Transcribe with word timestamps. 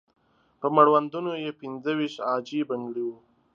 په 0.59 0.67
مړوندونو 0.75 1.31
یې 1.43 1.51
پنځه 1.61 1.91
ويشت 1.97 2.19
عاجي 2.29 2.59
بنګړي 2.69 3.03
وو. 3.07 3.17